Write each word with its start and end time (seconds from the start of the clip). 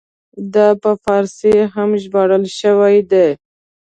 دا 0.53 0.67
په 0.81 0.91
فارسي 1.03 1.55
هم 1.73 1.89
ژباړل 2.03 2.43
شوی 2.59 2.95
دی. 3.11 3.29